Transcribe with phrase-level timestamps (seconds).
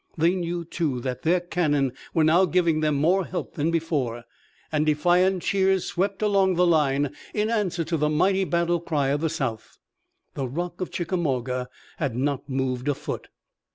[0.17, 4.23] They knew, too, that their cannon were now giving them more help than before,
[4.71, 9.21] and defiant cheers swept along the line in answer to the mighty battle cry of
[9.21, 9.77] the South.
[10.33, 13.27] The Rock of Chickamauga had not moved a foot.